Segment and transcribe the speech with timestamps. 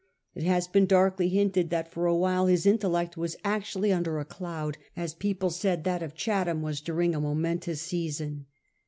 [0.33, 4.25] It has been darkly hinted that for a while his intellect was actually under a
[4.25, 8.47] cloud, as people said that of Chatham was during a momentous season.